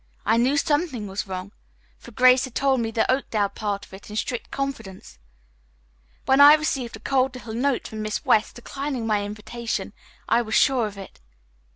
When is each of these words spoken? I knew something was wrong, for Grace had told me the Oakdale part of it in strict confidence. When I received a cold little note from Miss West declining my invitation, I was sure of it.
I 0.25 0.37
knew 0.37 0.57
something 0.57 1.05
was 1.05 1.27
wrong, 1.27 1.51
for 1.99 2.09
Grace 2.09 2.45
had 2.45 2.55
told 2.55 2.79
me 2.79 2.89
the 2.89 3.05
Oakdale 3.11 3.49
part 3.49 3.85
of 3.85 3.93
it 3.93 4.09
in 4.09 4.15
strict 4.15 4.49
confidence. 4.49 5.19
When 6.25 6.41
I 6.41 6.55
received 6.55 6.95
a 6.95 6.99
cold 6.99 7.35
little 7.35 7.53
note 7.53 7.87
from 7.89 8.01
Miss 8.01 8.25
West 8.25 8.55
declining 8.55 9.05
my 9.05 9.23
invitation, 9.23 9.93
I 10.27 10.41
was 10.41 10.55
sure 10.55 10.87
of 10.87 10.97
it. 10.97 11.21